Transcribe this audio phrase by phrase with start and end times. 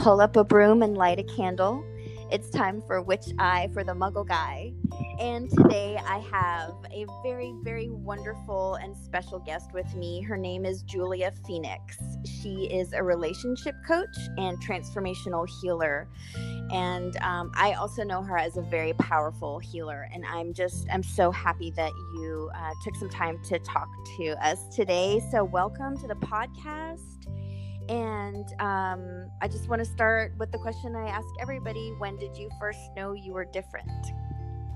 [0.00, 1.84] pull up a broom and light a candle.
[2.32, 4.72] It's time for Witch Eye for the Muggle Guy.
[5.18, 10.22] And today I have a very, very wonderful and special guest with me.
[10.22, 11.98] Her name is Julia Phoenix.
[12.24, 16.08] She is a relationship coach and transformational healer.
[16.72, 20.08] And um, I also know her as a very powerful healer.
[20.14, 24.28] And I'm just, I'm so happy that you uh, took some time to talk to
[24.42, 25.20] us today.
[25.30, 27.10] So, welcome to the podcast.
[27.90, 32.36] And um, I just want to start with the question I ask everybody When did
[32.36, 33.90] you first know you were different?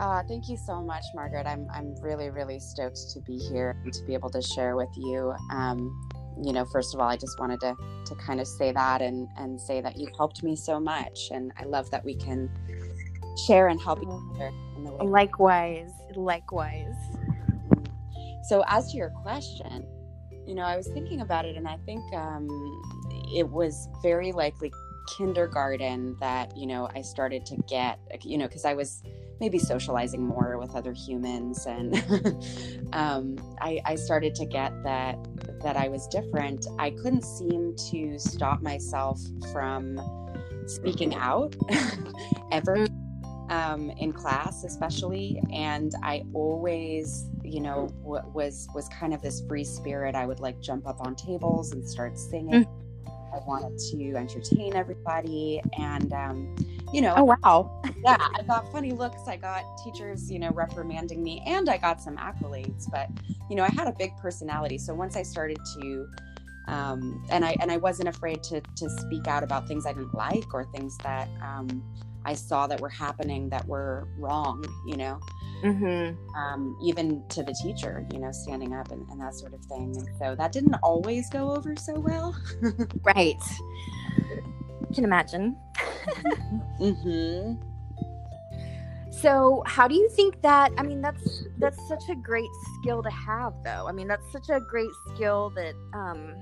[0.01, 1.47] Uh, thank you so much, Margaret.
[1.47, 4.89] I'm, I'm really, really stoked to be here and to be able to share with
[4.97, 5.33] you.
[5.53, 6.11] Um,
[6.43, 9.29] you know, first of all, I just wanted to, to kind of say that and,
[9.37, 11.29] and say that you've helped me so much.
[11.31, 12.51] And I love that we can
[13.47, 14.51] share and help each other.
[15.05, 16.97] Likewise, likewise.
[18.49, 19.87] So, as to your question,
[20.47, 22.49] you know, I was thinking about it, and I think um,
[23.35, 24.73] it was very likely
[25.17, 29.03] kindergarten that you know I started to get, you know, because I was
[29.41, 31.95] maybe socializing more with other humans, and
[32.93, 35.17] um, I, I started to get that
[35.63, 36.67] that I was different.
[36.79, 39.21] I couldn't seem to stop myself
[39.53, 40.01] from
[40.67, 41.55] speaking out
[42.53, 42.87] ever
[43.51, 49.43] um, in class especially and i always you know w- was was kind of this
[49.49, 50.15] free spirit.
[50.15, 52.65] I would like jump up on tables and start singing.
[52.65, 52.69] Mm.
[53.35, 56.55] i wanted to entertain everybody and um,
[56.93, 57.83] you know oh wow.
[58.05, 59.27] yeah i got funny looks.
[59.27, 63.09] I got teachers you know reprimanding me and i got some accolades but
[63.51, 64.79] you know i had a big personality.
[64.79, 66.09] So once i started to
[66.67, 70.15] um, and I and I wasn't afraid to to speak out about things I didn't
[70.15, 71.83] like or things that um,
[72.25, 75.21] I saw that were happening that were wrong, you know,
[75.63, 76.37] mm-hmm.
[76.37, 79.95] um, even to the teacher, you know, standing up and, and, that sort of thing.
[79.97, 82.37] And so that didn't always go over so well.
[83.03, 83.43] right.
[84.95, 85.57] Can imagine.
[86.81, 87.55] mm-hmm.
[89.11, 90.73] So, how do you think that?
[90.77, 93.87] I mean, that's that's such a great skill to have, though.
[93.89, 96.35] I mean, that's such a great skill that um,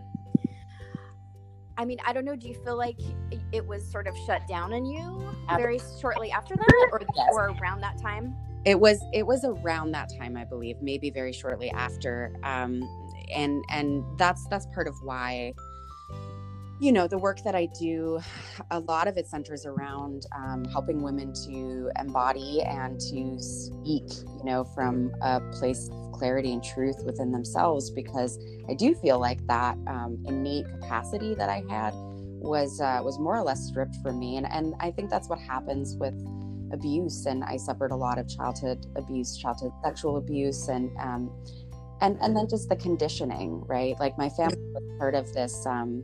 [1.79, 2.37] I mean, I don't know.
[2.37, 2.99] Do you feel like
[3.53, 7.29] it was sort of shut down in you very shortly after that, or, yes.
[7.33, 8.37] or around that time?
[8.65, 9.01] It was.
[9.13, 10.77] It was around that time, I believe.
[10.81, 12.33] Maybe very shortly after.
[12.45, 12.83] Um,
[13.35, 15.53] and and that's that's part of why
[16.81, 18.21] you know the work that i do
[18.73, 24.03] a lot of it centers around um, helping women to embody and to speak
[24.39, 28.37] you know from a place of clarity and truth within themselves because
[28.69, 33.37] i do feel like that um, innate capacity that i had was uh, was more
[33.37, 36.15] or less stripped from me and and i think that's what happens with
[36.73, 41.31] abuse and i suffered a lot of childhood abuse childhood sexual abuse and um,
[42.03, 43.95] and and then just the conditioning right?
[43.99, 46.03] Like my family was part of this um,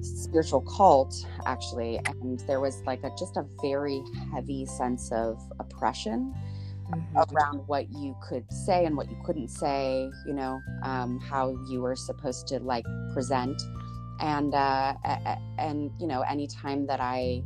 [0.00, 1.14] spiritual cult
[1.46, 4.02] actually and there was like a just a very
[4.32, 6.34] heavy sense of oppression
[6.90, 7.34] mm-hmm.
[7.34, 11.80] around what you could say and what you couldn't say you know um, how you
[11.80, 13.60] were supposed to like present.
[14.18, 14.94] And uh,
[15.58, 17.42] and you know anytime that i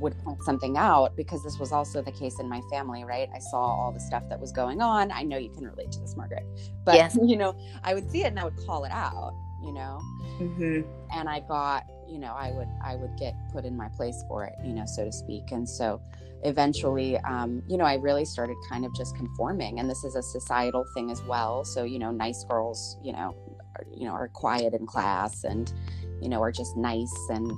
[0.00, 3.28] would point something out because this was also the case in my family right?
[3.34, 5.10] I saw all the stuff that was going on.
[5.12, 6.44] I know you can relate to this margaret
[6.84, 7.16] but yes.
[7.24, 10.00] you know i would see it and i would call it out you know?
[10.38, 10.82] Mm-hmm.
[11.12, 14.44] and i got you know i would i would get put in my place for
[14.44, 15.52] it you know so to speak.
[15.52, 16.00] And so
[16.42, 20.22] eventually um, you know i really started kind of just conforming and this is a
[20.22, 21.64] societal thing as well.
[21.64, 23.34] So you know nice girls you know
[23.76, 25.72] are, you know are quiet in class and
[26.20, 27.50] you know are just nice and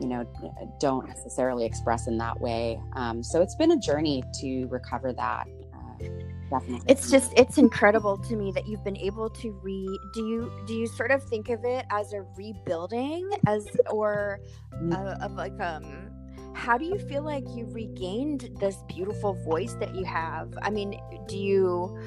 [0.00, 0.24] you know
[0.80, 2.80] don't necessarily express in that way.
[2.94, 5.46] Um, so it's been a journey to recover that
[6.50, 6.84] definitely.
[6.88, 10.74] It's just it's incredible to me that you've been able to re do you do
[10.74, 14.40] you sort of think of it as a rebuilding as or
[14.74, 14.92] mm.
[14.94, 16.10] uh, of like um
[16.54, 20.54] how do you feel like you regained this beautiful voice that you have?
[20.62, 21.98] I mean do you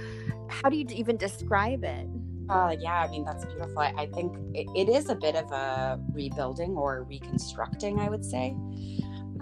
[0.49, 2.07] how do you even describe it
[2.49, 3.79] uh, yeah, I mean, that's beautiful.
[3.79, 8.23] I, I think it, it is a bit of a rebuilding or reconstructing, I would
[8.23, 8.55] say.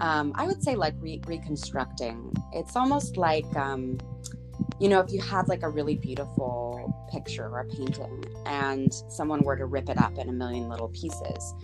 [0.00, 2.32] Um, I would say like re- reconstructing.
[2.52, 3.98] It's almost like um,
[4.80, 9.40] you know, if you had like a really beautiful picture or a painting and someone
[9.42, 11.54] were to rip it up in a million little pieces,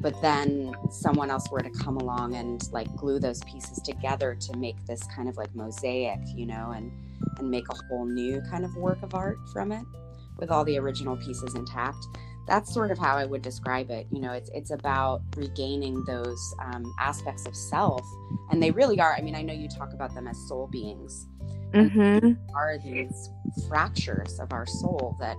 [0.00, 4.56] but then someone else were to come along and like glue those pieces together to
[4.56, 6.92] make this kind of like mosaic, you know, and
[7.38, 9.84] and make a whole new kind of work of art from it
[10.42, 12.04] with all the original pieces intact.
[12.48, 14.08] That's sort of how I would describe it.
[14.10, 18.04] You know, it's it's about regaining those um, aspects of self,
[18.50, 19.14] and they really are.
[19.14, 21.28] I mean, I know you talk about them as soul beings,
[21.72, 22.32] mm-hmm.
[22.56, 23.30] are these
[23.68, 25.36] fractures of our soul that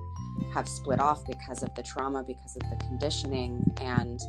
[0.53, 4.21] have split off because of the trauma, because of the conditioning, and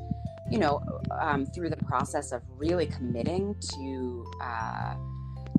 [0.50, 0.82] you know,
[1.20, 4.96] um, through the process of really committing to uh,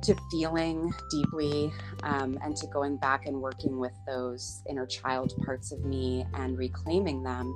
[0.02, 1.72] to feeling deeply
[2.02, 6.58] um, and to going back and working with those inner child parts of me and
[6.58, 7.54] reclaiming them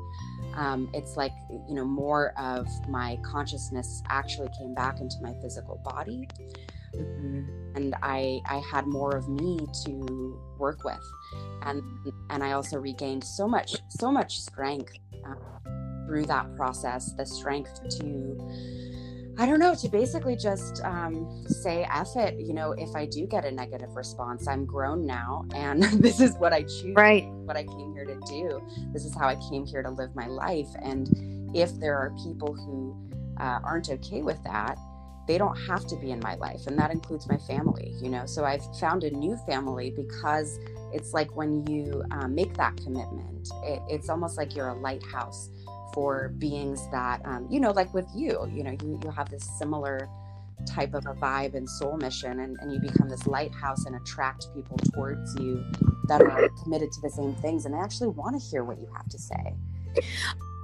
[0.54, 1.32] um, it's like
[1.69, 6.26] you know more of my consciousness actually came back into my physical body
[6.94, 7.42] mm-hmm.
[7.76, 11.04] and i i had more of me to work with
[11.62, 11.82] and
[12.31, 14.92] and i also regained so much so much strength
[15.26, 15.69] uh,
[16.06, 18.89] through that process the strength to
[19.40, 23.26] I don't know, to basically just um, say F it, you know, if I do
[23.26, 27.25] get a negative response, I'm grown now and this is what I choose, right?
[27.25, 28.60] What I came here to do.
[28.92, 30.69] This is how I came here to live my life.
[30.82, 32.94] And if there are people who
[33.42, 34.78] uh, aren't okay with that,
[35.26, 36.66] they don't have to be in my life.
[36.66, 38.26] And that includes my family, you know.
[38.26, 40.58] So I've found a new family because
[40.92, 45.48] it's like when you um, make that commitment, it, it's almost like you're a lighthouse
[45.92, 49.48] for beings that um, you know like with you you know you, you have this
[49.58, 50.08] similar
[50.66, 54.46] type of a vibe and soul mission and, and you become this lighthouse and attract
[54.54, 55.64] people towards you
[56.06, 58.88] that are committed to the same things and they actually want to hear what you
[58.94, 59.54] have to say.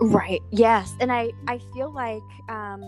[0.01, 2.83] Right yes and i i feel like um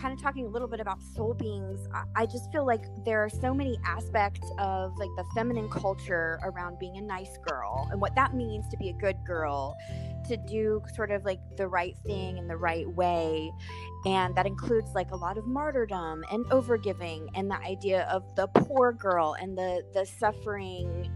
[0.00, 1.86] kind of talking a little bit about soul beings,
[2.16, 6.78] I, just feel like there are so many aspects of like the feminine culture around
[6.78, 9.76] being a nice girl and what that means to be a good girl,
[10.28, 13.52] to do sort of like the right thing in the right way.
[14.06, 18.46] And that includes like a lot of martyrdom and overgiving and the idea of the
[18.48, 21.10] poor girl and the the suffering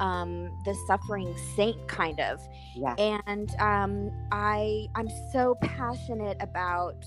[0.00, 2.94] um the suffering saint kind of yeah.
[2.98, 7.02] and um i i'm so passionate about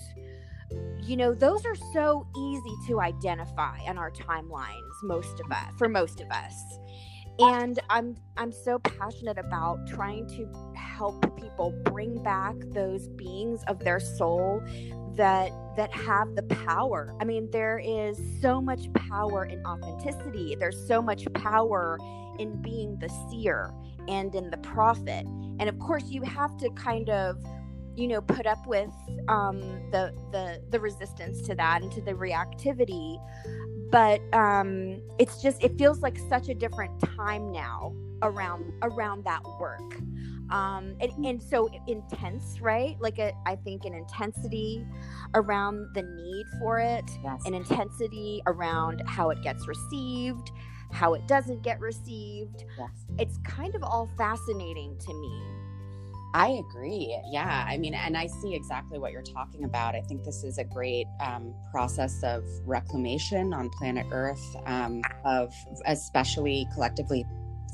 [1.02, 5.88] you know those are so easy to identify on our timelines most of us for
[5.88, 6.54] most of us.
[7.38, 10.46] And i'm i'm so passionate about trying to
[10.76, 14.62] help people bring back those beings of their soul
[15.16, 17.14] that that have the power.
[17.20, 20.56] I mean there is so much power in authenticity.
[20.58, 21.98] There's so much power
[22.38, 23.72] in being the seer
[24.08, 25.26] and in the prophet.
[25.58, 27.42] And of course you have to kind of
[27.96, 28.90] you know put up with
[29.28, 29.60] um,
[29.90, 33.18] the the the resistance to that and to the reactivity.
[33.90, 39.42] But um, it's just it feels like such a different time now around around that
[39.58, 39.96] work.
[40.50, 42.96] Um, and, and so intense right?
[43.00, 44.84] Like a, I think an intensity
[45.34, 47.46] around the need for it yes.
[47.46, 50.50] an intensity around how it gets received
[50.92, 52.64] how it doesn't get received.
[52.76, 52.90] Yes.
[53.18, 55.59] it's kind of all fascinating to me
[56.32, 57.18] I agree.
[57.30, 57.64] Yeah.
[57.66, 59.94] I mean, and I see exactly what you're talking about.
[59.94, 65.52] I think this is a great um, process of reclamation on planet Earth, um, of
[65.86, 67.26] especially collectively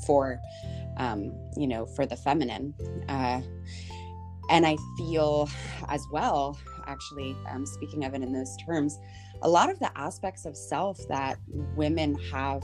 [0.05, 0.39] for,
[0.97, 2.73] um, you know, for the feminine.
[3.07, 3.41] Uh,
[4.49, 5.49] and I feel
[5.89, 6.57] as well,
[6.87, 8.97] actually, um, speaking of it in those terms,
[9.43, 11.37] a lot of the aspects of self that
[11.75, 12.63] women have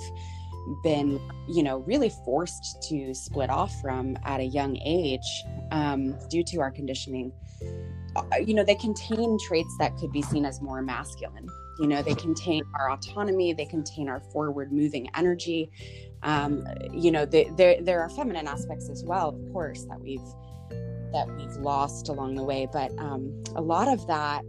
[0.83, 6.43] been, you know, really forced to split off from at a young age um, due
[6.43, 7.31] to our conditioning.
[8.15, 11.47] Uh, you know, they contain traits that could be seen as more masculine.
[11.79, 15.71] You know, they contain our autonomy, they contain our forward moving energy.
[16.21, 20.21] Um, you know, there there are feminine aspects as well, of course, that we've
[21.11, 22.67] that we've lost along the way.
[22.71, 24.43] But um, a lot of that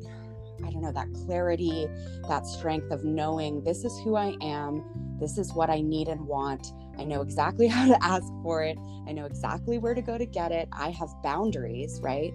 [0.62, 1.86] I don't know, that clarity,
[2.28, 4.82] that strength of knowing this is who I am,
[5.24, 6.74] this is what I need and want.
[6.98, 8.76] I know exactly how to ask for it.
[9.08, 10.68] I know exactly where to go to get it.
[10.70, 12.34] I have boundaries, right?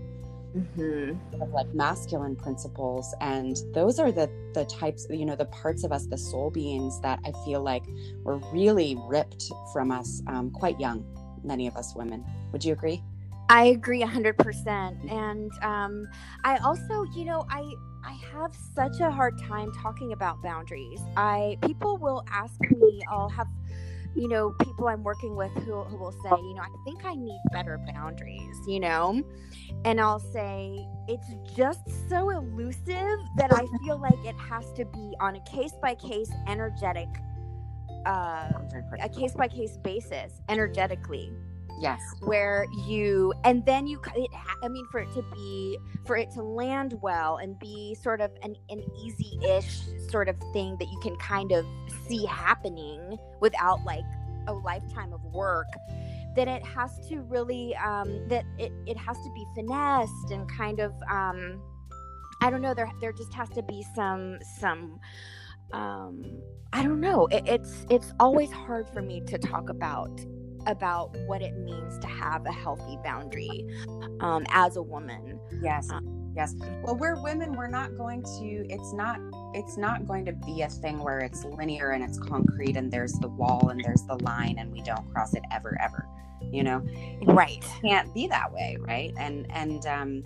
[0.57, 1.43] Mm-hmm.
[1.43, 5.91] Of like masculine principles, and those are the the types, you know, the parts of
[5.91, 7.83] us, the soul beings that I feel like
[8.23, 11.05] were really ripped from us um, quite young.
[11.43, 12.25] Many of us women.
[12.51, 13.03] Would you agree?
[13.49, 15.11] I agree 100%.
[15.11, 16.07] And um,
[16.43, 21.01] I also, you know, I I have such a hard time talking about boundaries.
[21.17, 23.47] I people will ask me, I'll have
[24.15, 27.13] you know, people I'm working with who, who will say, you know, I think I
[27.13, 29.21] need better boundaries, you know?
[29.85, 35.13] And I'll say, it's just so elusive that I feel like it has to be
[35.19, 37.07] on a case by case energetic,
[38.07, 38.49] uh,
[38.99, 41.31] a case by case basis, energetically
[41.79, 42.01] yes.
[42.21, 44.29] where you and then you it,
[44.63, 48.31] i mean for it to be for it to land well and be sort of
[48.43, 51.65] an, an easy-ish sort of thing that you can kind of
[52.07, 54.05] see happening without like
[54.47, 55.67] a lifetime of work
[56.35, 60.79] then it has to really um that it, it has to be finessed and kind
[60.79, 61.61] of um
[62.41, 64.99] i don't know there there just has to be some some
[65.73, 66.23] um
[66.73, 67.27] i don't know.
[67.27, 70.21] It, it's it's always hard for me to talk about
[70.67, 73.65] about what it means to have a healthy boundary
[74.21, 75.39] um, as a woman.
[75.61, 75.89] Yes.
[75.91, 76.55] Um, Yes.
[76.83, 79.19] Well, we're women, we're not going to, it's not,
[79.53, 83.13] it's not going to be a thing where it's linear and it's concrete and there's
[83.13, 86.07] the wall and there's the line and we don't cross it ever, ever,
[86.51, 86.85] you know?
[87.23, 87.57] Right.
[87.57, 88.77] It can't be that way.
[88.79, 89.11] Right.
[89.17, 90.23] And, and, um,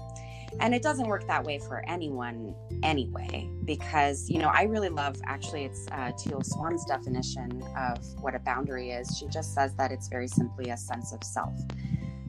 [0.60, 5.16] and it doesn't work that way for anyone anyway because you know i really love
[5.26, 9.18] actually it's uh, teal swan's definition of what a boundary is.
[9.18, 11.54] She just says that it's very simply a sense of self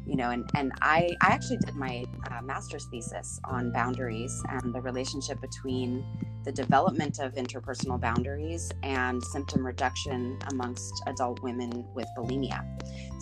[0.06, 4.74] you know and and i i actually did my uh, master's thesis on boundaries and
[4.74, 6.04] the relationship between
[6.44, 12.62] the development of interpersonal boundaries and symptom reduction amongst adult women with bulimia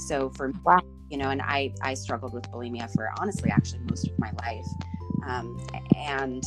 [0.08, 0.80] so for wow.
[1.08, 4.66] you know and i i struggled with bulimia for honestly actually most of my life
[5.26, 5.64] um,
[5.96, 6.42] and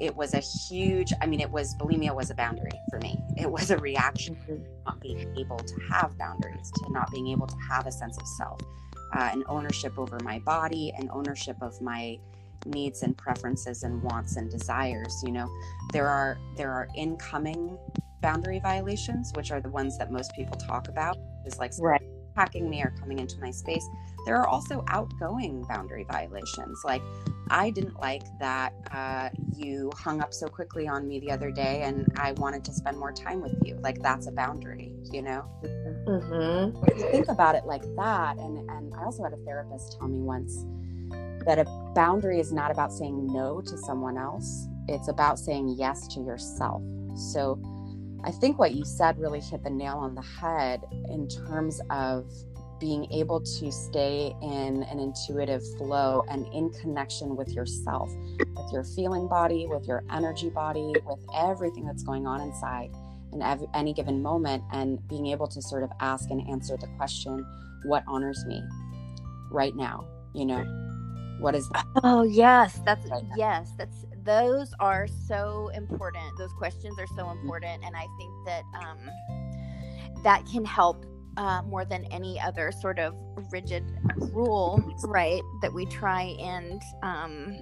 [0.00, 3.50] it was a huge i mean it was bulimia was a boundary for me it
[3.50, 4.84] was a reaction to mm-hmm.
[4.86, 8.26] not being able to have boundaries to not being able to have a sense of
[8.26, 8.60] self
[9.12, 12.18] uh, an ownership over my body, an ownership of my
[12.66, 15.22] needs and preferences and wants and desires.
[15.24, 15.48] You know,
[15.92, 17.76] there are there are incoming
[18.20, 22.00] boundary violations, which are the ones that most people talk about, is like right.
[22.36, 23.86] hacking me or coming into my space.
[24.24, 27.02] There are also outgoing boundary violations, like
[27.52, 31.82] I didn't like that uh, you hung up so quickly on me the other day,
[31.82, 33.78] and I wanted to spend more time with you.
[33.82, 35.44] Like that's a boundary, you know.
[35.62, 36.82] Mm-hmm.
[36.88, 40.08] If you think about it like that, and and I also had a therapist tell
[40.08, 40.64] me once
[41.44, 46.08] that a boundary is not about saying no to someone else; it's about saying yes
[46.14, 46.82] to yourself.
[47.14, 47.60] So,
[48.24, 50.80] I think what you said really hit the nail on the head
[51.10, 52.32] in terms of
[52.82, 58.10] being able to stay in an intuitive flow and in connection with yourself,
[58.56, 62.90] with your feeling body, with your energy body, with everything that's going on inside
[63.32, 66.88] in every, any given moment, and being able to sort of ask and answer the
[66.96, 67.46] question,
[67.84, 68.60] What honors me
[69.52, 70.04] right now?
[70.34, 70.64] You know,
[71.38, 71.86] what is that?
[72.02, 72.80] Oh, yes.
[72.84, 73.70] That's, right yes.
[73.78, 76.24] That's, those are so important.
[76.36, 77.42] Those questions are so mm-hmm.
[77.42, 77.84] important.
[77.84, 78.98] And I think that, um,
[80.24, 83.14] that can help uh, more than any other sort of
[83.50, 83.84] rigid
[84.16, 85.42] rule, right?
[85.62, 87.58] That we try and um,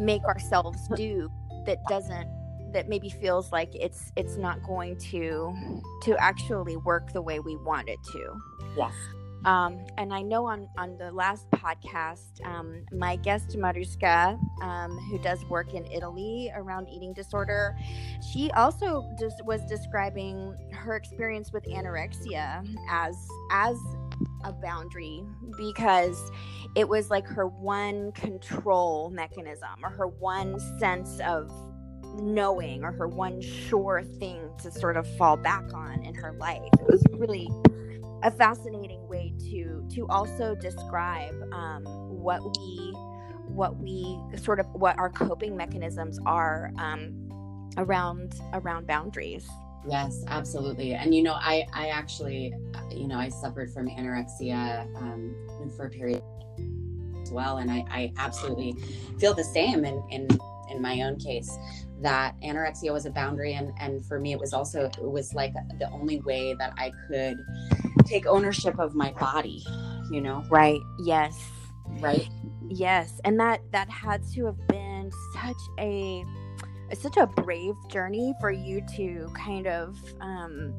[0.00, 1.30] make ourselves do
[1.66, 2.28] that doesn't
[2.72, 7.56] that maybe feels like it's it's not going to to actually work the way we
[7.56, 8.36] want it to.
[8.76, 8.92] Yes.
[9.44, 15.18] Um, and I know on, on the last podcast, um, my guest Maruska, um, who
[15.18, 17.76] does work in Italy around eating disorder,
[18.32, 23.16] she also just was describing her experience with anorexia as
[23.52, 23.76] as
[24.44, 25.22] a boundary
[25.56, 26.30] because
[26.74, 31.50] it was like her one control mechanism or her one sense of
[32.20, 36.70] knowing or her one sure thing to sort of fall back on in her life.
[36.80, 37.50] It was really
[38.22, 42.92] a fascinating way to to also describe um, what we
[43.48, 49.46] what we sort of what our coping mechanisms are um, around around boundaries.
[49.88, 50.94] Yes absolutely.
[50.94, 52.52] And you know i i actually
[52.90, 55.34] you know i suffered from anorexia um,
[55.76, 56.22] for a period
[57.22, 58.74] as well and i i absolutely
[59.18, 60.28] feel the same in in
[60.70, 61.50] in my own case
[62.02, 65.52] that anorexia was a boundary and and for me it was also it was like
[65.78, 67.38] the only way that i could
[68.04, 69.64] take ownership of my body
[70.10, 70.44] you know?
[70.50, 71.36] Right yes.
[72.00, 72.28] Right?
[72.68, 76.24] Yes and that that had to have been such a
[76.94, 80.74] such a brave journey for you to kind of um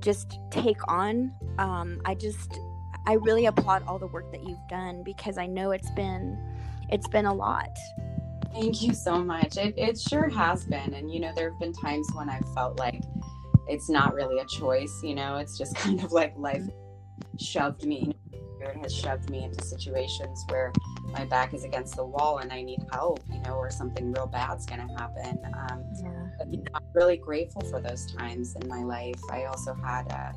[0.00, 1.32] just take on.
[1.58, 2.58] Um i just
[3.06, 6.38] i really applaud all the work that you've done because i know it's been
[6.90, 7.76] it's been a lot
[8.52, 9.56] Thank you so much.
[9.56, 10.94] It, it sure has been.
[10.94, 13.02] And, you know, there have been times when I've felt like
[13.66, 16.62] it's not really a choice, you know, it's just kind of like life
[17.38, 18.14] shoved me,
[18.60, 20.72] it has shoved me into situations where
[21.12, 24.26] my back is against the wall and I need help, you know, or something real
[24.26, 25.38] bad's going to happen.
[25.44, 26.26] Um, yeah.
[26.38, 29.20] but, you know, I'm really grateful for those times in my life.
[29.30, 30.32] I also had, uh,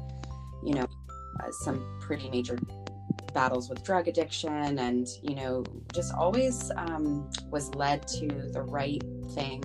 [0.64, 0.88] you know,
[1.40, 2.58] uh, some pretty major
[3.36, 5.64] battles with drug addiction and you know
[5.94, 9.04] just always um, was led to the right
[9.36, 9.62] thing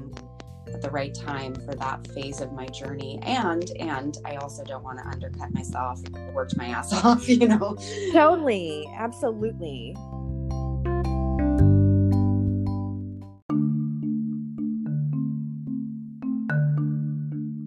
[0.67, 3.19] at the right time for that phase of my journey.
[3.23, 6.00] And and i also don't want to undercut myself
[6.35, 7.77] worked my ass off you know?
[8.12, 8.89] Totally.
[8.97, 9.95] Absolutely.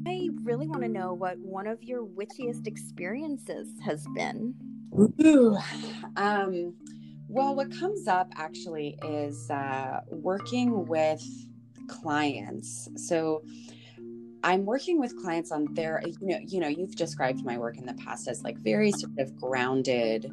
[0.06, 4.54] I really want to know what one of your witchiest experiences has been
[4.98, 5.58] Ooh.
[6.16, 6.76] Um,
[7.28, 11.24] well, what comes up actually is uh, working with
[11.88, 12.90] clients.
[12.96, 13.44] So
[14.44, 17.86] I'm working with clients on their, you know, you know, you've described my work in
[17.86, 20.32] the past as like very sort of grounded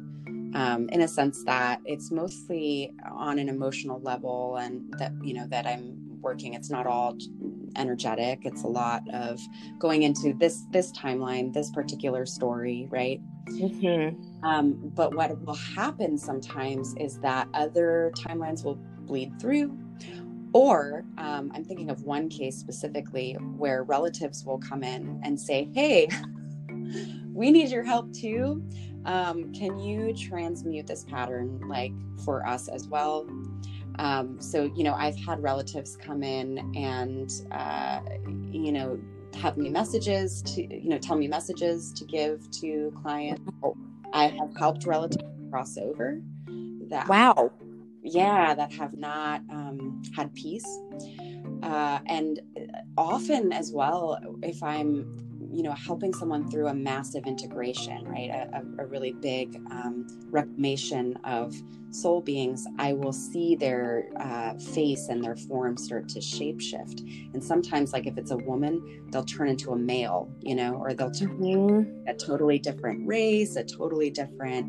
[0.53, 5.47] um, in a sense that it's mostly on an emotional level and that you know
[5.47, 7.17] that i'm working it's not all
[7.75, 8.39] energetic.
[8.43, 9.39] It's a lot of
[9.79, 13.21] going into this this timeline this particular story right?
[13.49, 14.45] Mm-hmm.
[14.45, 19.77] um, but what will happen sometimes is that other timelines will bleed through.
[20.53, 25.69] Or um, i'm thinking of one case specifically where relatives will come in and say
[25.73, 26.09] hey
[27.33, 28.63] we need your help too.
[29.05, 33.25] Um, can you transmute this pattern like for us as well
[33.99, 38.01] um, so you know i've had relatives come in and uh,
[38.51, 38.99] you know
[39.35, 43.41] have me messages to you know tell me messages to give to clients.
[44.13, 46.19] I have helped relatives cross over
[46.89, 47.51] that wow.
[48.03, 50.67] Yeah that have not um, had peace.
[51.63, 52.41] Uh, and
[52.97, 58.63] often as well if i'm you know helping someone through a massive integration right a,
[58.79, 61.53] a, really big um, reclamation of
[61.91, 67.01] soul beings i will see their uh, face and their form start to shapeshift
[67.33, 70.93] and sometimes like if it's a woman they'll turn into a male you know or
[70.93, 72.07] they'll turn mm-hmm.
[72.07, 74.65] a totally different race a totally different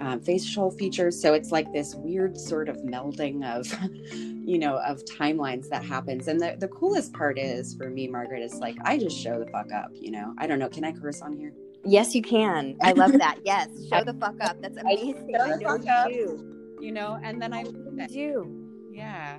[0.00, 1.20] um, facial features.
[1.20, 3.72] So it's like this weird sort of melding of
[4.12, 6.28] you know of timelines that happens.
[6.28, 9.46] And the, the coolest part is for me margaret is like i just show the
[9.50, 10.34] fuck up you know?
[10.38, 10.68] I don't know.
[10.68, 11.52] Can i curse on here?
[11.84, 12.76] Yes you can.
[12.82, 13.38] I love that.
[13.44, 13.68] Yes.
[13.90, 14.60] Show the fuck up.
[14.60, 15.34] That's amazing.
[15.38, 16.76] I, I know you up, do.
[16.80, 17.18] you know?
[17.22, 17.64] And then i
[18.06, 18.90] do.
[18.92, 19.38] Yeah.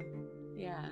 [0.56, 0.86] Yeah.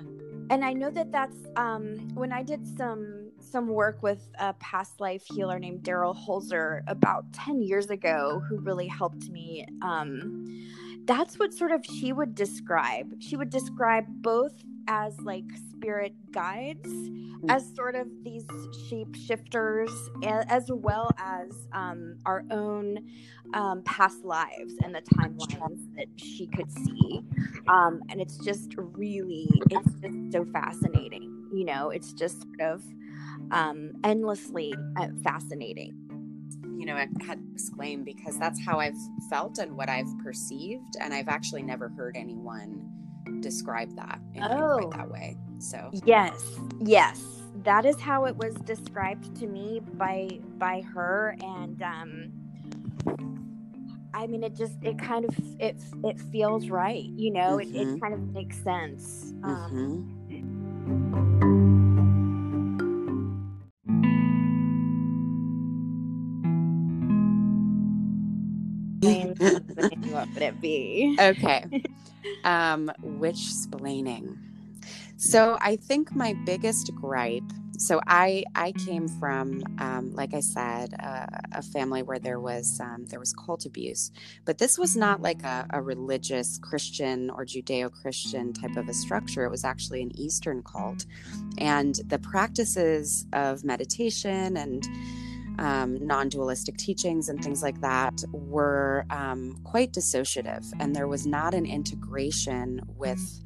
[0.50, 5.00] And i know that that's um when i did some some work with a past
[5.00, 10.46] life healer named daryl holzer about 10 years ago who really helped me um
[11.10, 13.14] that's what sort of she would describe.
[13.18, 14.52] She would describe both
[14.86, 17.50] as like spirit guides, mm-hmm.
[17.50, 18.44] as sort of these
[18.88, 19.90] shapeshifters,
[20.24, 22.98] as well as um, our own
[23.54, 27.22] um, past lives and the timelines that she could see.
[27.66, 31.48] Um, and it's just really, it's just so fascinating.
[31.52, 32.84] You know, it's just sort of
[33.50, 35.96] um, endlessly uh, fascinating
[36.80, 38.96] you know, I had to exclaim because that's how I've
[39.28, 40.96] felt and what I've perceived.
[40.98, 42.90] And I've actually never heard anyone
[43.40, 44.78] describe that in oh.
[44.78, 45.36] quite that way.
[45.58, 47.22] So yes, yes,
[47.64, 52.32] that is how it was described to me by by her, and um,
[54.14, 57.58] I mean, it just it kind of it it feels right, you know.
[57.58, 57.76] Mm-hmm.
[57.76, 57.98] It, it mm-hmm.
[57.98, 59.34] kind of makes sense.
[59.44, 61.29] Um, mm-hmm.
[70.20, 71.16] What would it be?
[71.18, 71.64] Okay.
[72.44, 74.36] Um, which splaining?
[75.16, 77.50] So I think my biggest gripe.
[77.78, 82.78] So I I came from, um, like I said, uh, a family where there was
[82.78, 84.12] um, there was cult abuse,
[84.44, 88.94] but this was not like a, a religious Christian or Judeo Christian type of a
[88.94, 89.44] structure.
[89.44, 91.06] It was actually an Eastern cult,
[91.56, 94.86] and the practices of meditation and
[95.60, 100.66] um, non dualistic teachings and things like that were um, quite dissociative.
[100.80, 103.44] And there was not an integration with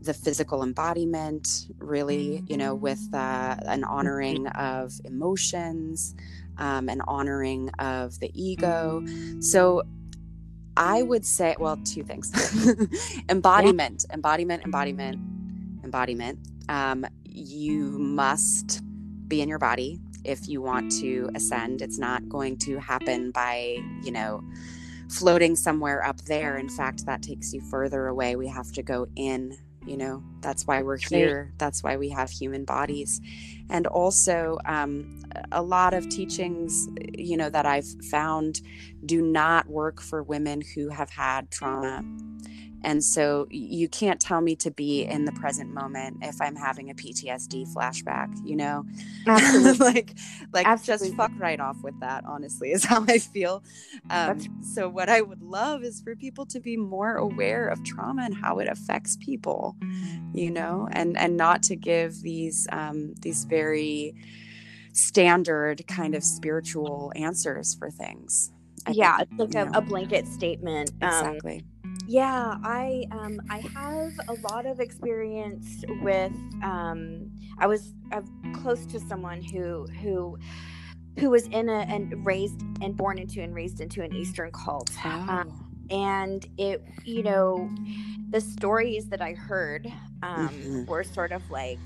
[0.00, 6.14] the physical embodiment, really, you know, with uh, an honoring of emotions,
[6.56, 9.04] um, an honoring of the ego.
[9.40, 9.82] So
[10.78, 12.32] I would say, well, two things
[13.28, 15.18] embodiment, embodiment, embodiment,
[15.84, 16.38] embodiment.
[16.70, 18.80] Um, you must
[19.28, 21.82] be in your body if you want to ascend.
[21.82, 24.42] It's not going to happen by, you know,
[25.08, 26.56] floating somewhere up there.
[26.56, 28.36] In fact, that takes you further away.
[28.36, 31.52] We have to go in, you know, that's why we're here.
[31.58, 33.20] That's why we have human bodies.
[33.68, 38.60] And also, um, a lot of teachings, you know, that I've found
[39.04, 42.04] do not work for women who have had trauma
[42.82, 46.90] and so you can't tell me to be in the present moment if I'm having
[46.90, 48.84] a PTSD flashback, you know?
[49.78, 50.16] like
[50.52, 51.08] like Absolutely.
[51.08, 53.62] just fuck right off with that, honestly, is how I feel.
[54.08, 58.22] Um, so what I would love is for people to be more aware of trauma
[58.22, 59.76] and how it affects people,
[60.32, 64.14] you know, and and not to give these um, these very
[64.92, 68.52] standard kind of spiritual answers for things.
[68.86, 70.90] I yeah, it's like a, a, blanket statement.
[71.02, 71.58] Um, exactly.
[71.58, 71.69] Um,
[72.10, 76.32] yeah, I um I have a lot of experience with
[76.64, 80.36] um I was I'm close to someone who who
[81.20, 84.90] who was in a and raised and born into and raised into an Eastern cult.
[85.04, 85.08] Oh.
[85.08, 87.70] Um, and it you know
[88.30, 89.86] the stories that I heard
[90.24, 90.84] um mm-hmm.
[90.86, 91.78] were sort of like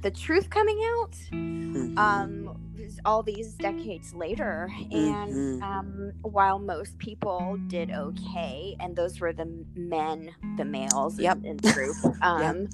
[0.00, 1.98] the truth coming out Mhm.
[1.98, 2.56] um
[3.04, 5.62] all these decades later and Mhm.
[5.62, 11.38] um while most people did okay and those were the men the males in- Yep.
[11.44, 12.68] in, the group um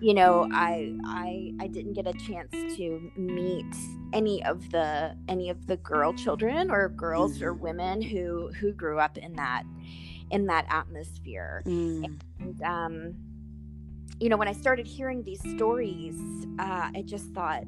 [0.00, 3.66] you know i i i didn't get a chance to meet
[4.12, 7.60] any of the any of the girl children or girls or Mhm.
[7.60, 9.64] women who who grew up in that
[10.30, 12.04] in that atmosphere Mm.
[12.04, 13.14] and um
[14.20, 16.16] you know when i started hearing these stories
[16.58, 17.62] uh i just thought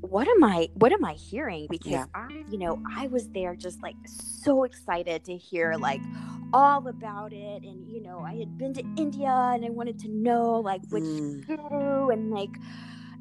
[0.00, 2.04] what am i what am i hearing because Yeah.
[2.14, 6.00] i you know i was there just like so excited to hear like
[6.52, 10.08] all about it and you know i had been to india and i wanted to
[10.08, 11.46] know like which Mm.
[11.46, 12.54] guru and like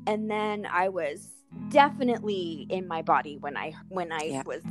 [0.07, 1.29] and then i was
[1.69, 4.43] definitely in my body when i when i Yeah.
[4.45, 4.61] was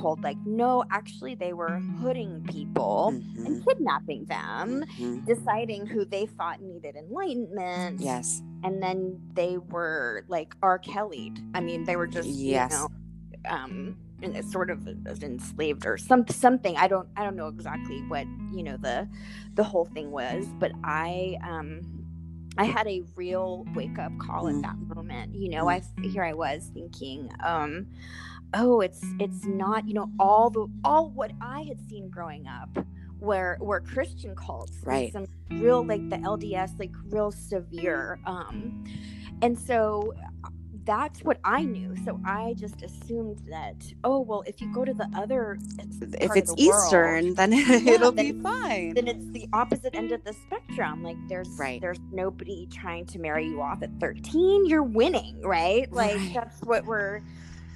[0.00, 3.46] told like no actually they were hooding people Mhm.
[3.46, 5.26] and kidnapping them Mhm.
[5.26, 8.42] deciding who they thought needed enlightenment Yes.
[8.62, 10.78] and then they were like R.
[10.78, 11.38] Kelly'd.
[11.54, 12.70] I mean, they were just Yes.
[12.72, 12.88] you know,
[13.48, 13.96] um,
[14.50, 14.86] sort of
[15.22, 16.76] enslaved or some something.
[16.76, 19.08] I don't I don't know exactly what you know the
[19.54, 21.80] the whole thing was, but I um
[22.58, 25.34] I had a real wake up call at that moment.
[25.34, 27.86] You know, I here I was thinking, um,
[28.54, 32.84] oh, it's it's not you know all the all what I had seen growing up
[33.20, 35.12] were were Christian cults, Right.
[35.12, 38.18] Some real like the LDS, like real severe.
[38.26, 38.84] Um,
[39.42, 40.48] and so uh,
[40.84, 41.94] that's what I knew.
[42.06, 46.54] So I just assumed that oh well, if you go to the other If it's
[46.54, 47.52] the world, Eastern, then
[47.86, 48.94] it'll be then- fine.
[48.94, 51.02] then it's the opposite end of the spectrum.
[51.02, 51.80] Like there's Right.
[51.80, 54.64] there's nobody trying to marry you off at 13.
[54.66, 55.92] You're winning, right?
[55.92, 56.32] Like Right.
[56.34, 57.20] that's what we're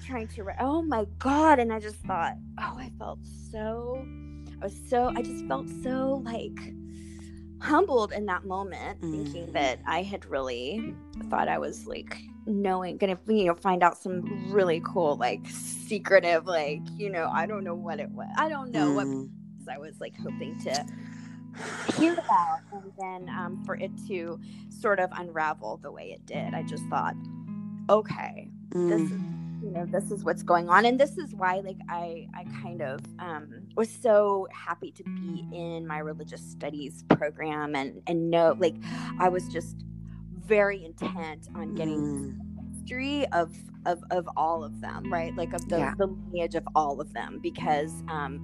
[0.04, 0.44] trying to.
[0.44, 1.58] Re- oh my god!
[1.58, 3.18] And I just thought, oh, I felt
[3.50, 4.06] so.
[4.60, 5.12] I was so.
[5.14, 6.58] I just felt so like
[7.60, 9.52] humbled in that moment, thinking Mm.
[9.54, 10.94] that I had really
[11.30, 16.44] thought I was like knowing gonna you know find out some really cool like secretive
[16.46, 19.30] like you know I don't know what it was I don't know what Mm.
[19.66, 20.84] I was like hoping to
[21.98, 24.38] hear about, and then um, for it to
[24.68, 27.14] sort of unravel the way it did, I just thought,
[27.88, 29.43] okay, this is Mm.
[29.64, 32.82] You know this is what's going on, and this is why like I I kind
[32.82, 38.54] of um, was so happy to be in my religious studies program and and know
[38.58, 38.74] like
[39.18, 39.76] I was just
[40.46, 42.74] very intent on getting Mm.
[42.80, 43.50] history of
[43.86, 45.94] of of all of them right like of the, Yeah.
[45.96, 48.42] the lineage of all of them because um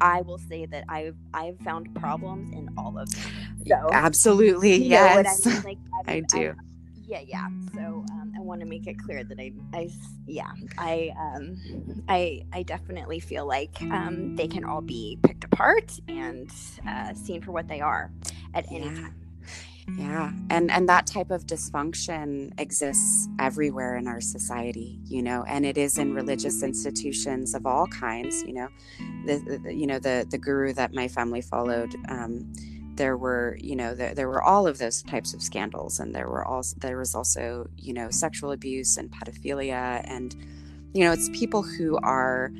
[0.00, 3.22] i will say that i've i've found problems in all of them
[3.66, 4.74] so Absolutely.
[4.74, 5.46] you know yes.
[5.46, 5.62] I, mean?
[5.64, 6.46] like, I do.
[6.48, 6.56] I'm-
[7.06, 9.90] yeah yeah so um, i want to make it clear that i i
[10.26, 11.56] yeah i um
[12.08, 16.50] i i definitely feel like um they can all be picked apart and
[16.88, 18.10] uh seen for what they are
[18.54, 18.94] at any Yeah.
[18.94, 19.14] time
[19.98, 20.32] Yeah.
[20.48, 25.76] And and that type of dysfunction exists everywhere in our society, you know, and it
[25.76, 28.68] is in religious institutions of all kinds, you know.
[29.26, 32.50] The, the you know the the guru that my family followed um
[32.96, 36.28] there were you know there, there were all of those types of scandals and there
[36.28, 40.34] were also there was also you know sexual abuse and pedophilia and
[40.92, 42.50] you know it's people who are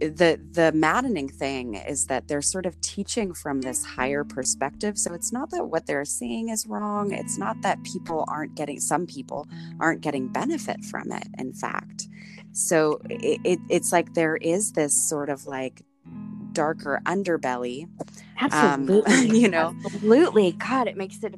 [0.00, 5.14] the the maddening thing is that they're sort of teaching from this higher perspective so
[5.14, 9.06] it's not that what they're seeing is wrong it's not that people aren't getting some
[9.06, 9.46] people
[9.78, 12.08] aren't getting benefit from it in fact.
[12.52, 15.84] So it, it, it's like there is this sort of like
[16.52, 18.10] darker underbelly um,
[18.40, 21.34] absolutely you know absolutely god it makes it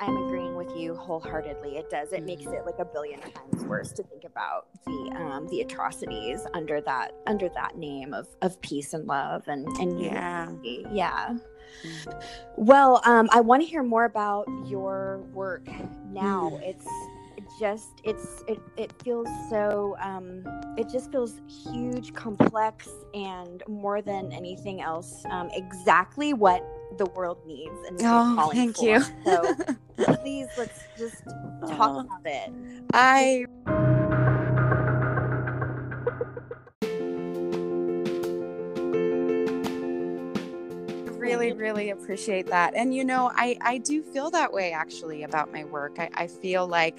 [0.00, 1.76] I'm agreeing with you wholeheartedly.
[1.76, 2.12] It does.
[2.12, 6.46] It makes it like a billion times worse to think about the um, the atrocities
[6.54, 10.86] under that under that name of of peace and love and and yeah unity.
[10.90, 11.36] yeah.
[12.56, 15.66] Well, um, I want to hear more about your work
[16.12, 16.58] now.
[16.60, 16.68] Mm.
[16.68, 16.86] It's
[17.58, 20.42] just it's it it feels so um,
[20.76, 21.40] it just feels
[21.72, 26.62] huge, complex, and more than anything else, um, exactly what
[26.98, 28.84] the world needs and oh thank for.
[28.86, 29.54] you So
[30.22, 31.22] please, let's just
[31.66, 32.52] talk Oh, about it.
[32.92, 33.44] i
[41.70, 42.74] really appreciate that.
[42.74, 45.98] And you know i i do feel that way actually about my work.
[45.98, 46.98] I, I feel like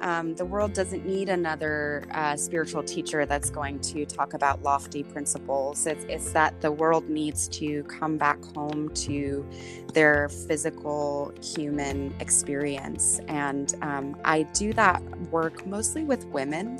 [0.00, 5.02] um, the world doesn't need another uh, spiritual teacher that's going to talk about lofty
[5.02, 5.86] principles.
[5.86, 9.46] It's, it's that the world needs to come back home to
[9.92, 13.20] their physical human experience.
[13.28, 16.78] And um, i do that work mostly with women.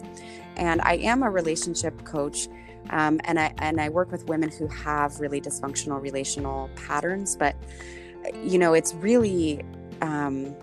[0.57, 2.49] And i am a relationship coach
[2.91, 7.57] Um, and I and I work with women who have really dysfunctional relational patterns, but
[8.43, 9.65] you know, it's really
[10.03, 10.55] um,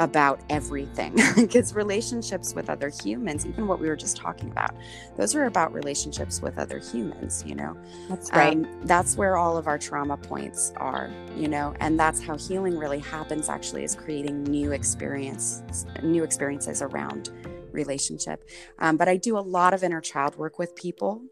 [0.00, 4.74] about everything because relationships with other humans, even what we were just talking about,
[5.16, 7.76] those are about relationships with other humans, you know.
[8.08, 8.54] That's right.
[8.54, 12.78] Um, that's where all of our trauma points are, you know, and that's how healing
[12.78, 15.62] really happens actually is creating new experience
[16.02, 17.30] new experiences around
[17.72, 18.44] relationship.
[18.78, 21.22] Um, but I do a lot of inner child work with people.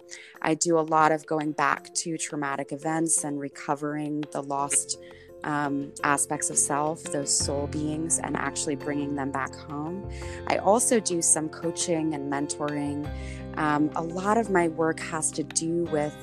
[0.42, 4.98] I do a lot of going back to traumatic events and recovering the lost
[5.44, 10.08] um, aspects of self, those soul beings, and actually bringing them back home.
[10.48, 13.08] I also do some coaching and mentoring.
[13.56, 16.14] Um, a lot of my work has to do with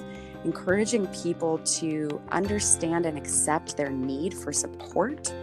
[0.44, 5.34] encouraging people to understand and accept their need for support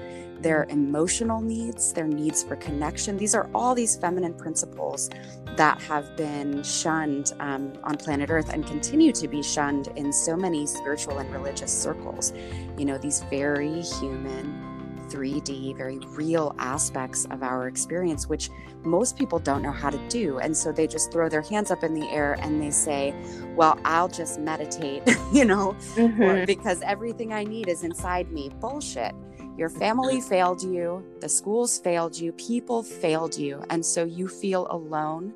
[0.42, 3.16] their emotional needs, their needs for connection.
[3.16, 5.08] These are all these feminine principles
[5.56, 10.36] that have been shunned um, on planet Earth and continue to be shunned in so
[10.36, 12.32] many spiritual and religious circles.
[12.78, 18.48] You know, these very human, 3D, very real aspects of our experience, which
[18.82, 20.38] most people don't know how to do.
[20.38, 23.14] And so they just throw their hands up in the air and they say,
[23.54, 25.02] Well, I'll just meditate,
[25.32, 26.46] you know, mm-hmm.
[26.46, 28.50] because everything I need is inside me.
[28.58, 29.14] Bullshit
[29.56, 33.62] your family failed you, the schools failed you, people failed you.
[33.70, 35.34] And so you feel alone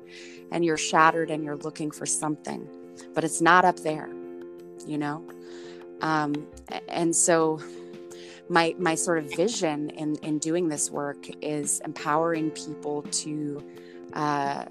[0.51, 2.67] and you're shattered and you're looking for something,
[3.13, 4.09] but it's not up there,
[4.87, 5.23] you know?
[6.01, 6.47] Um,
[6.87, 7.59] and so
[8.49, 13.63] my, my sort of vision in, in doing this work is empowering people to,
[14.13, 14.65] uh,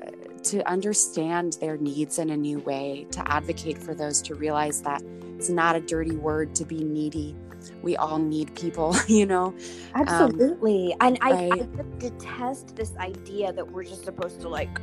[0.45, 5.03] to understand their needs in a new way, to advocate for those, to realize that
[5.37, 7.37] it's not a dirty word to be needy
[7.83, 9.47] we all need people, you know?
[9.95, 10.93] Um, Absolutely.
[10.95, 11.53] Um, and I, right?
[11.53, 14.81] I just detest this idea that we're just supposed to like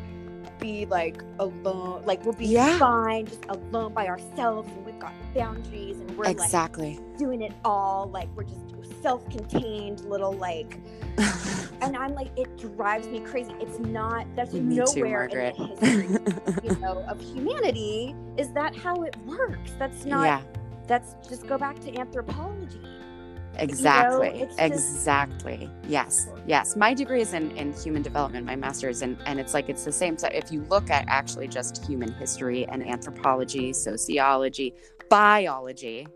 [0.59, 2.77] be like alone, like we'll be yeah.
[2.77, 7.53] fine, just alone by ourselves, and we've got boundaries, and we're exactly like doing it
[7.65, 8.61] all, like we're just
[9.01, 10.79] self-contained little like.
[11.81, 13.53] and I'm like, it drives me crazy.
[13.59, 14.25] It's not.
[14.35, 18.15] That's me nowhere too, in the history, you know, of humanity.
[18.37, 19.71] Is that how it works?
[19.77, 20.23] That's not.
[20.23, 20.41] Yeah
[20.87, 22.81] that's just go back to anthropology.
[23.59, 25.69] Exactly you know, exactly.
[25.87, 26.75] Yes yes.
[26.75, 29.91] My degree is in, in human development my master's and and it's like it's the
[29.91, 30.17] same.
[30.17, 34.73] So if you look at actually just human history and anthropology sociology
[35.09, 36.07] biology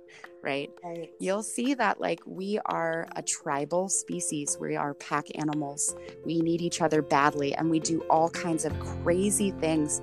[0.43, 0.69] right?
[0.83, 1.09] right.
[1.19, 4.57] you'll see that like we are a tribal species.
[4.59, 5.95] We are pack animals.
[6.25, 10.01] We need each other badly and we do all kinds of crazy things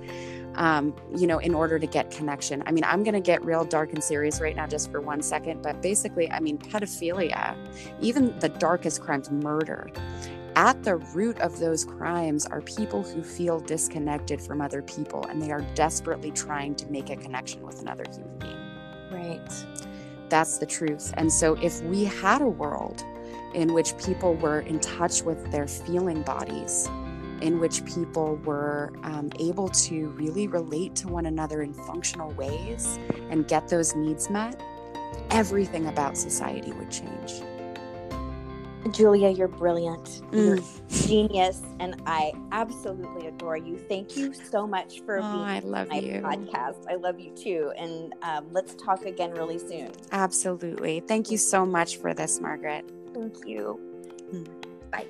[0.55, 2.63] um, you know, in order to get connection.
[2.65, 5.21] I mean, I'm going to get real dark and serious right now just for one
[5.21, 7.55] second, but basically, I mean, pedophilia,
[8.01, 9.89] even the darkest crimes, murder,
[10.55, 15.41] at the root of those crimes are people who feel disconnected from other people and
[15.41, 18.71] they are desperately trying to make a connection with another human being.
[19.11, 19.65] Right.
[20.29, 21.13] That's the truth.
[21.17, 23.03] And so, if we had a world
[23.53, 26.89] in which people were in touch with their feeling bodies,
[27.41, 32.99] in which people were um, able to really relate to one another in functional ways
[33.29, 34.61] and get those needs met,
[35.31, 37.41] everything about society would change.
[38.91, 40.21] Julia, you're brilliant.
[40.31, 40.57] Mm.
[40.57, 43.77] You're genius, and I absolutely adore you.
[43.77, 46.21] Thank you so much for oh, being I love my you.
[46.21, 46.85] podcast.
[46.89, 49.91] I love you too, and um, let's talk again really soon.
[50.11, 50.99] Absolutely.
[50.99, 52.85] Thank you so much for this, Margaret.
[53.13, 53.79] Thank you.
[54.31, 54.91] Mm.
[54.91, 55.07] Bye.